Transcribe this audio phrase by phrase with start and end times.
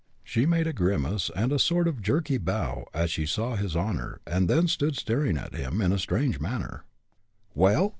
[0.23, 4.19] She made a grimace and sort of a jerky bow as she saw his honor,
[4.25, 6.85] and then stood staring at him in a strange manner.
[7.53, 7.89] "Well!"